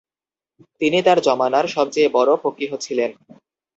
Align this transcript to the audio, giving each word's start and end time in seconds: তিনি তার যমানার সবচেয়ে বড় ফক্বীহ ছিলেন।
তিনি 0.81 0.99
তার 1.01 1.17
যমানার 1.21 1.65
সবচেয়ে 1.67 2.09
বড় 2.09 2.31
ফক্বীহ 2.35 2.71
ছিলেন। 2.77 3.11